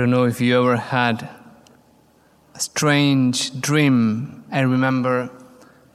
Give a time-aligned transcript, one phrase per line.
[0.00, 1.28] don't know if you ever had
[2.54, 4.44] a strange dream.
[4.50, 5.30] I remember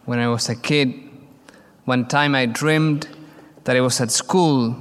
[0.05, 0.93] when I was a kid,
[1.85, 3.07] one time I dreamed
[3.63, 4.75] that I was at school,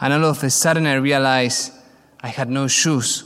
[0.00, 1.72] and all of a sudden I realized
[2.20, 3.24] I had no shoes.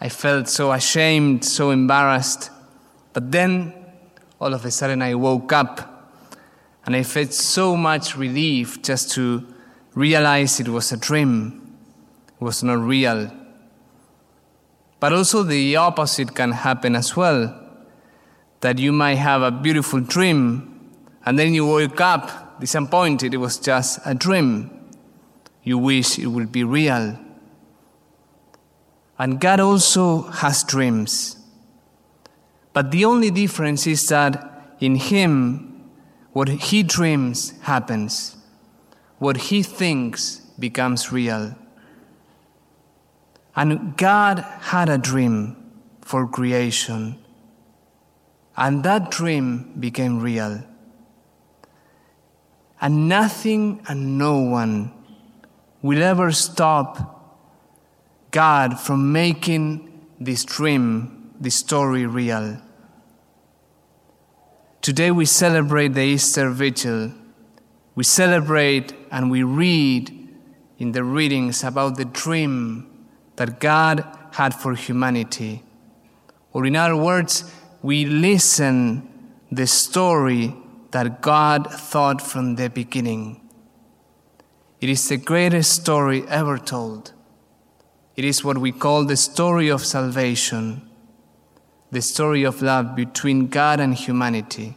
[0.00, 2.50] I felt so ashamed, so embarrassed.
[3.12, 3.74] But then,
[4.40, 6.12] all of a sudden, I woke up
[6.84, 9.44] and I felt so much relief just to
[9.94, 11.76] realize it was a dream,
[12.40, 13.45] it was not real.
[14.98, 17.62] But also, the opposite can happen as well
[18.60, 20.76] that you might have a beautiful dream
[21.24, 24.70] and then you wake up disappointed, it was just a dream.
[25.62, 27.18] You wish it would be real.
[29.18, 31.36] And God also has dreams.
[32.72, 35.90] But the only difference is that in Him,
[36.32, 38.36] what He dreams happens,
[39.18, 41.56] what He thinks becomes real.
[43.56, 45.56] And God had a dream
[46.02, 47.18] for creation,
[48.54, 50.62] and that dream became real.
[52.80, 54.92] And nothing and no one
[55.80, 57.16] will ever stop
[58.30, 62.60] God from making this dream, this story real.
[64.82, 67.12] Today we celebrate the Easter Vigil.
[67.94, 70.28] We celebrate and we read
[70.78, 72.95] in the readings about the dream
[73.36, 75.62] that God had for humanity.
[76.52, 77.50] Or, in other words,
[77.82, 79.08] we listen
[79.50, 80.54] the story
[80.90, 83.40] that God thought from the beginning.
[84.80, 87.12] It is the greatest story ever told.
[88.16, 90.88] It is what we call the story of salvation,
[91.90, 94.74] the story of love between God and humanity,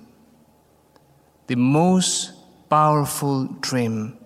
[1.47, 2.33] the most
[2.69, 4.17] powerful dream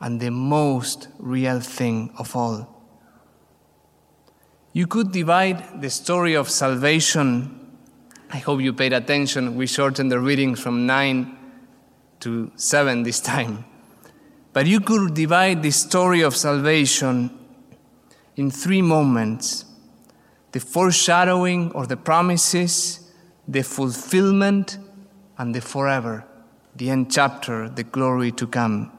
[0.00, 2.75] and the most real thing of all.
[4.76, 7.78] You could divide the story of salvation.
[8.30, 9.56] I hope you paid attention.
[9.56, 11.34] We shortened the reading from 9
[12.20, 13.64] to 7 this time.
[14.52, 17.30] But you could divide the story of salvation
[18.36, 19.64] in three moments
[20.52, 23.10] the foreshadowing or the promises,
[23.48, 24.76] the fulfillment,
[25.38, 26.26] and the forever,
[26.74, 28.92] the end chapter, the glory to come.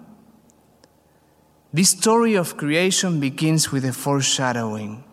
[1.71, 5.03] This story of creation begins with a foreshadowing.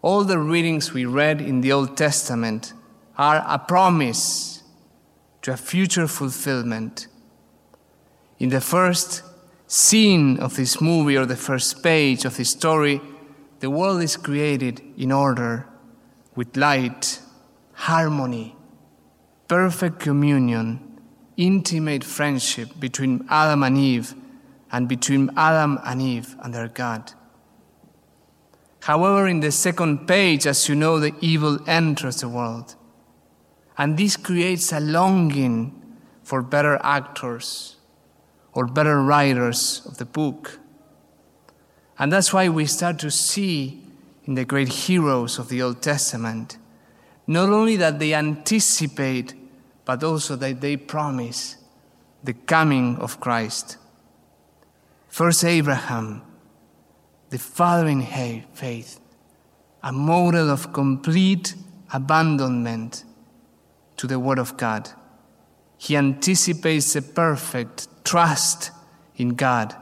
[0.00, 2.72] All the readings we read in the Old Testament
[3.16, 4.62] are a promise
[5.42, 7.08] to a future fulfillment.
[8.38, 9.22] In the first
[9.66, 13.00] scene of this movie or the first page of this story,
[13.58, 15.66] the world is created in order,
[16.36, 17.20] with light,
[17.72, 18.54] harmony,
[19.48, 21.00] perfect communion,
[21.36, 24.14] intimate friendship between Adam and Eve,
[24.70, 27.12] and between Adam and Eve and their God.
[28.80, 32.74] However, in the second page, as you know, the evil enters the world.
[33.76, 35.74] And this creates a longing
[36.22, 37.76] for better actors
[38.52, 40.58] or better writers of the book.
[41.98, 43.82] And that's why we start to see
[44.24, 46.58] in the great heroes of the Old Testament
[47.28, 49.34] not only that they anticipate,
[49.84, 51.56] but also that they promise
[52.24, 53.76] the coming of Christ.
[55.08, 56.22] First, Abraham,
[57.30, 58.02] the father in
[58.54, 59.00] faith,
[59.82, 61.54] a model of complete
[61.92, 63.04] abandonment
[63.96, 64.90] to the Word of God.
[65.76, 68.70] He anticipates the perfect trust
[69.16, 69.74] in God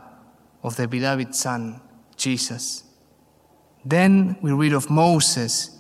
[0.63, 1.81] of the beloved Son,
[2.17, 2.85] Jesus.
[3.85, 5.71] Then we read of Moses,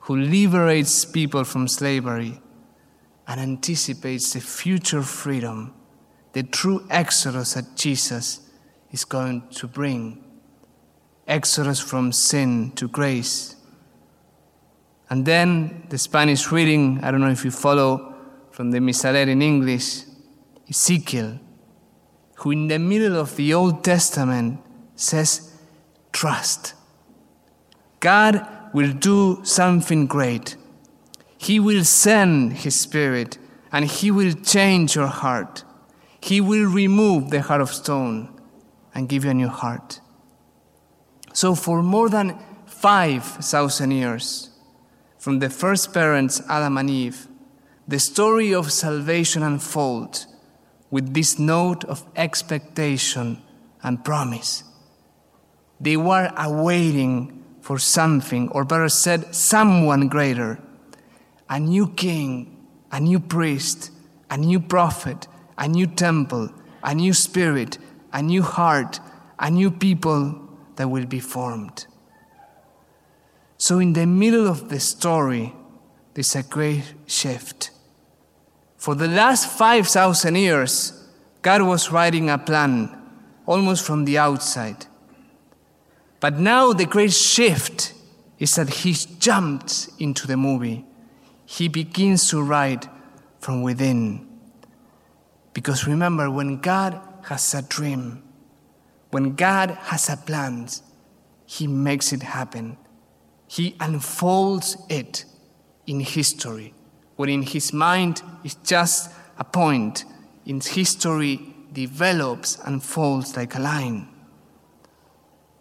[0.00, 2.40] who liberates people from slavery
[3.26, 5.72] and anticipates the future freedom,
[6.34, 8.50] the true exodus that Jesus
[8.90, 10.22] is going to bring.
[11.26, 13.56] Exodus from sin to grace.
[15.10, 18.14] And then the Spanish reading, I don't know if you follow
[18.50, 20.02] from the Misaler in English,
[20.68, 21.38] Ezekiel,
[22.36, 24.60] who in the middle of the Old Testament
[24.96, 25.52] says,
[26.12, 26.74] Trust.
[28.00, 30.56] God will do something great.
[31.38, 33.38] He will send His Spirit
[33.72, 35.64] and He will change your heart.
[36.20, 38.30] He will remove the heart of stone
[38.94, 40.00] and give you a new heart.
[41.34, 44.50] So, for more than 5,000 years,
[45.18, 47.26] from the first parents, Adam and Eve,
[47.88, 50.28] the story of salvation unfolds
[50.92, 53.42] with this note of expectation
[53.82, 54.62] and promise.
[55.80, 60.60] They were awaiting for something, or better said, someone greater
[61.50, 63.90] a new king, a new priest,
[64.30, 65.26] a new prophet,
[65.58, 66.48] a new temple,
[66.82, 67.78] a new spirit,
[68.12, 69.00] a new heart,
[69.40, 70.43] a new people
[70.76, 71.86] that will be formed.
[73.56, 75.52] So, in the middle of the story,
[76.14, 77.70] there's a great shift.
[78.76, 81.08] For the last 5,000 years,
[81.42, 82.90] God was writing a plan
[83.46, 84.86] almost from the outside.
[86.20, 87.92] But now the great shift
[88.38, 90.84] is that he jumped into the movie.
[91.44, 92.88] He begins to write
[93.40, 94.26] from within.
[95.52, 98.23] Because remember, when God has a dream,
[99.14, 100.66] when God has a plan,
[101.46, 102.76] He makes it happen.
[103.46, 105.24] He unfolds it
[105.86, 106.74] in history.
[107.14, 110.04] When in His mind is just a point,
[110.46, 114.08] in history develops and folds like a line.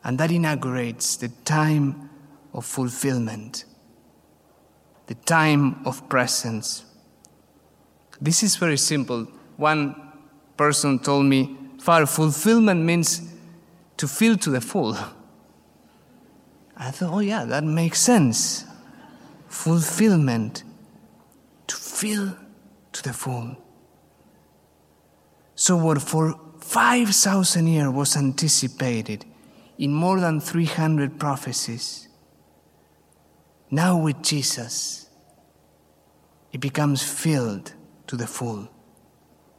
[0.03, 2.09] And that inaugurates the time
[2.55, 3.65] of fulfillment,
[5.05, 6.85] the time of presence.
[8.19, 9.27] This is very simple.
[9.57, 9.93] One
[10.57, 13.29] person told me, Father, fulfillment means
[13.97, 14.97] to fill to the full.
[16.75, 18.65] I thought, oh, yeah, that makes sense.
[19.47, 20.63] Fulfillment,
[21.67, 22.35] to fill
[22.91, 23.57] to the full.
[25.55, 29.25] So, what for 5,000 years was anticipated
[29.77, 32.07] in more than 300 prophecies,
[33.69, 35.09] now with Jesus,
[36.51, 37.73] it becomes filled
[38.07, 38.69] to the full.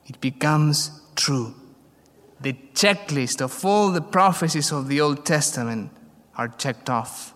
[0.07, 1.55] It becomes true.
[2.44, 5.91] The checklist of all the prophecies of the Old Testament
[6.37, 7.32] are checked off.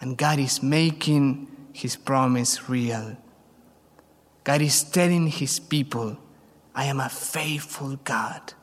[0.00, 3.18] And God is making his promise real.
[4.42, 6.16] God is telling his people,
[6.74, 8.54] I am a faithful God.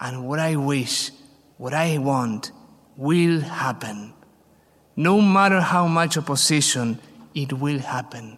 [0.00, 1.12] And what I wish,
[1.56, 2.50] what I want,
[2.96, 4.14] will happen.
[4.96, 6.98] No matter how much opposition,
[7.36, 8.36] it will happen.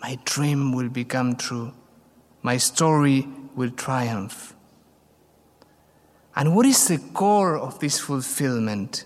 [0.00, 1.74] My dream will become true.
[2.40, 4.53] My story will triumph.
[6.36, 9.04] And what is the core of this fulfillment?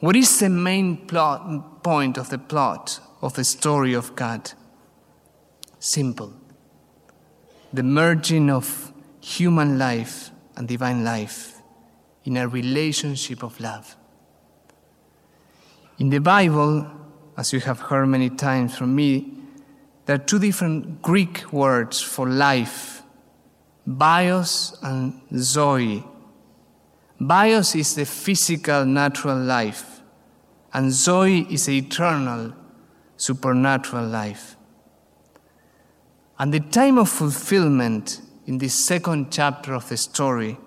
[0.00, 4.52] What is the main plot, point of the plot of the story of God?
[5.78, 6.34] Simple.
[7.72, 11.60] The merging of human life and divine life
[12.24, 13.96] in a relationship of love.
[15.98, 16.90] In the Bible,
[17.36, 19.32] as you have heard many times from me,
[20.04, 23.02] there are two different Greek words for life
[23.86, 26.04] bios and zoe.
[27.20, 30.02] Bios is the physical, natural life,
[30.72, 32.52] and Zoe is the eternal,
[33.16, 34.56] supernatural life.
[36.38, 40.58] And the time of fulfillment in this second chapter of the story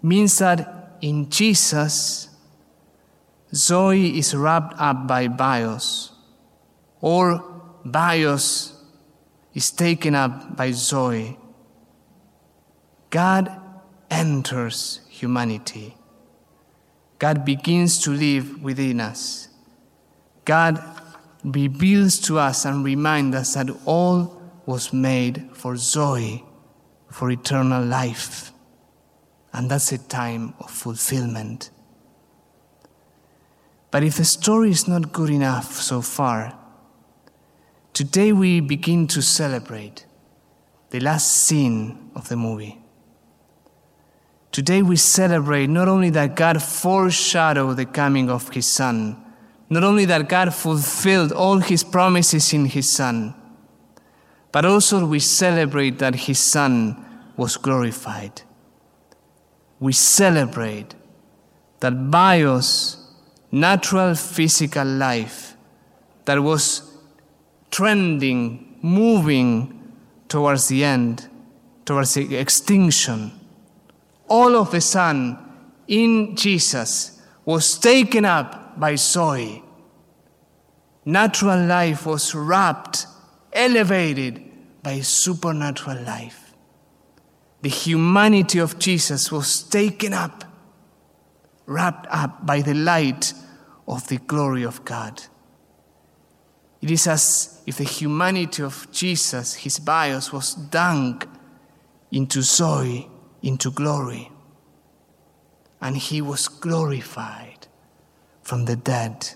[0.00, 2.28] means that in Jesus,
[3.52, 6.12] Zoe is wrapped up by Bios,
[7.00, 7.42] or
[7.84, 8.72] Bios
[9.52, 11.36] is taken up by Zoe.
[13.10, 13.63] God
[14.10, 15.96] enters humanity.
[17.18, 19.48] God begins to live within us.
[20.44, 20.82] God
[21.44, 26.44] reveals to us and reminds us that all was made for Zoe,
[27.10, 28.52] for eternal life.
[29.52, 31.70] And that's a time of fulfillment.
[33.90, 36.58] But if the story is not good enough so far,
[37.92, 40.06] today we begin to celebrate
[40.90, 42.83] the last scene of the movie.
[44.54, 49.16] Today we celebrate not only that God foreshadowed the coming of His Son,
[49.68, 53.34] not only that God fulfilled all His promises in His Son,
[54.52, 57.04] but also we celebrate that His Son
[57.36, 58.42] was glorified.
[59.80, 60.94] We celebrate
[61.80, 63.12] that bios,
[63.50, 65.56] natural physical life,
[66.26, 66.96] that was
[67.72, 69.92] trending, moving
[70.28, 71.28] towards the end,
[71.84, 73.32] towards the extinction
[74.28, 75.38] all of the Son
[75.86, 79.62] in Jesus was taken up by Zoe.
[81.04, 83.06] Natural life was wrapped,
[83.52, 84.42] elevated
[84.82, 86.54] by supernatural life.
[87.60, 90.44] The humanity of Jesus was taken up,
[91.66, 93.32] wrapped up by the light
[93.86, 95.22] of the glory of God.
[96.80, 101.26] It is as if the humanity of Jesus, his bios, was dunked
[102.10, 103.08] into Zoe
[103.44, 104.32] into glory.
[105.80, 107.68] And he was glorified
[108.42, 109.28] from the dead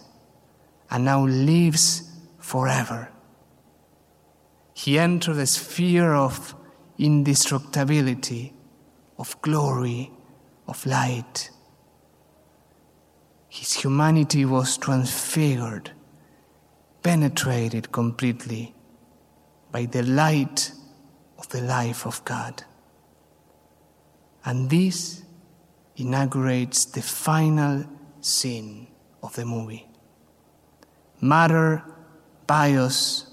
[0.91, 3.11] and now lives forever.
[4.73, 6.55] He entered the sphere of
[6.99, 8.55] indestructibility,
[9.19, 10.11] of glory,
[10.67, 11.51] of light.
[13.49, 15.91] His humanity was transfigured,
[17.03, 18.75] penetrated completely
[19.71, 20.73] by the light
[21.37, 22.65] of the life of God.
[24.49, 25.23] And this
[25.97, 27.85] inaugurates the final
[28.23, 28.87] scene
[29.23, 29.87] of the movie.
[31.21, 31.85] Matter,
[32.47, 33.27] bios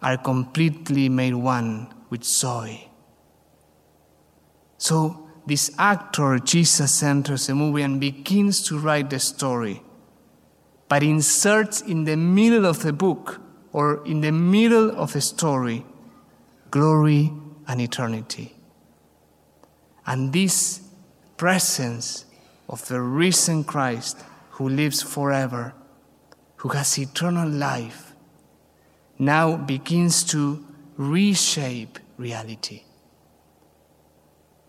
[0.00, 2.88] are completely made one with Zoe.
[4.78, 9.82] So this actor, Jesus, enters the movie and begins to write the story,
[10.88, 13.40] but inserts in the middle of the book
[13.72, 15.84] or in the middle of the story
[16.70, 17.32] glory
[17.66, 18.53] and eternity.
[20.06, 20.80] And this
[21.36, 22.26] presence
[22.68, 25.74] of the risen Christ who lives forever,
[26.56, 28.12] who has eternal life,
[29.18, 30.64] now begins to
[30.96, 32.82] reshape reality.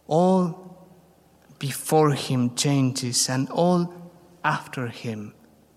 [0.08, 0.66] All
[1.60, 3.94] before him changes, and all
[4.44, 5.34] after him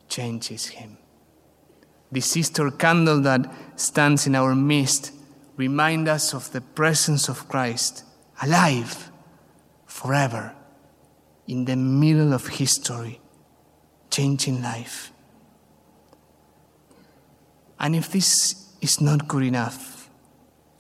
[0.09, 0.99] changes him.
[2.11, 5.12] The Easter candle that stands in our midst
[5.57, 8.05] reminds us of the presence of Christ,
[8.43, 9.11] alive
[9.99, 10.55] forever,
[11.49, 13.21] in the middle of history,
[14.11, 15.11] changing life.
[17.81, 20.09] And if this is not good enough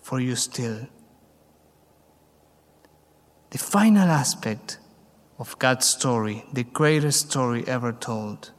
[0.02, 0.86] for you still,
[3.50, 4.78] the final aspect
[5.40, 8.52] of God's story, the greatest story ever told,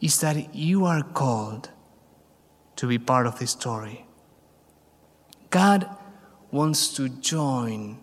[0.00, 1.68] is that you are called
[2.76, 4.06] to be part of this story.
[5.50, 5.90] God
[6.50, 7.98] wants to join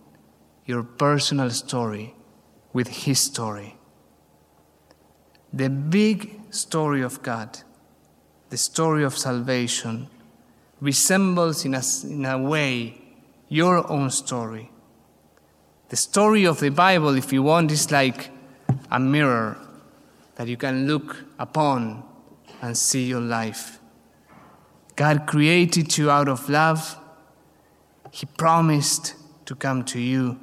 [0.66, 2.16] your personal story
[2.72, 3.78] with His story.
[5.52, 7.60] The big story of God,
[8.50, 10.08] the story of salvation,
[10.80, 13.02] resembles in a, in a way
[13.50, 14.72] your own story.
[15.90, 18.32] The story of the Bible, if you want, is like
[18.90, 19.58] a mirror
[20.36, 22.04] that you can look upon
[22.62, 23.80] and see your life.
[24.96, 26.98] God created you out of love.
[28.12, 29.16] He promised
[29.46, 30.40] to come to you.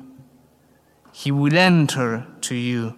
[1.23, 2.97] He will enter to you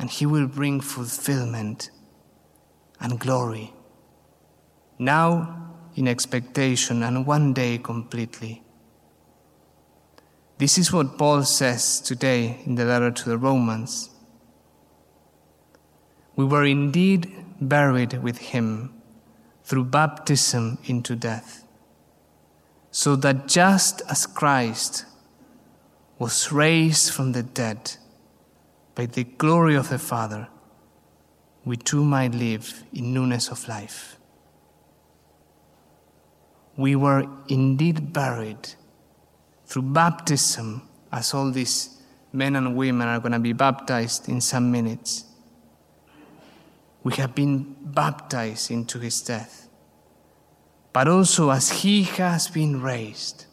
[0.00, 1.90] and He will bring fulfillment
[2.98, 3.72] and glory.
[4.98, 8.64] Now, in expectation, and one day completely.
[10.58, 14.10] This is what Paul says today in the letter to the Romans.
[16.34, 18.92] We were indeed buried with him
[19.62, 21.64] through baptism into death,
[22.90, 25.04] so that just as Christ
[26.18, 27.96] was raised from the dead
[28.94, 30.48] by the glory of the Father,
[31.64, 34.16] we too might live in newness of life.
[36.76, 38.74] We were indeed buried
[39.66, 42.00] through baptism, as all these
[42.32, 45.24] men and women are going to be baptized in some minutes.
[47.02, 49.68] We have been baptized into his death.
[50.92, 53.46] But also, as he has been raised,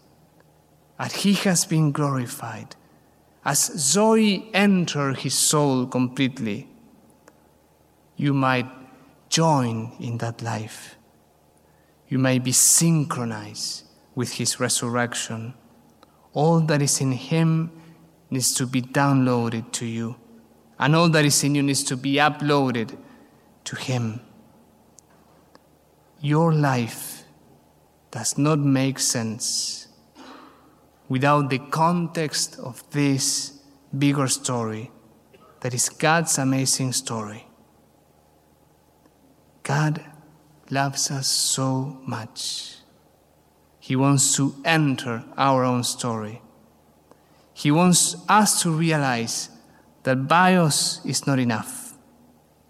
[0.97, 2.75] as he has been glorified,
[3.43, 6.67] as Zoe entered his soul completely,
[8.15, 8.67] you might
[9.29, 10.95] join in that life.
[12.07, 13.83] You may be synchronized
[14.15, 15.53] with his resurrection
[16.35, 17.71] all that is in Him
[18.29, 20.17] needs to be downloaded to you,
[20.77, 22.95] and all that is in you needs to be uploaded
[23.63, 24.19] to Him.
[26.19, 27.23] Your life
[28.11, 29.84] does not make sense
[31.07, 33.59] without the context of this
[33.97, 34.91] bigger story
[35.61, 37.47] that is God's amazing story.
[39.63, 40.03] God
[40.69, 42.75] loves us so much
[43.85, 46.41] he wants to enter our own story.
[47.53, 49.51] He wants us to realize
[50.01, 51.93] that bios is not enough.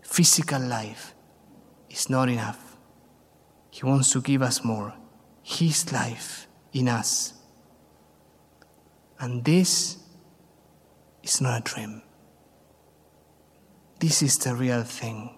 [0.01, 1.15] Physical life
[1.89, 2.75] is not enough.
[3.71, 4.93] He wants to give us more.
[5.41, 7.34] His life in us.
[9.19, 9.97] And this
[11.23, 12.01] is not a dream.
[13.99, 15.34] This is the real thing.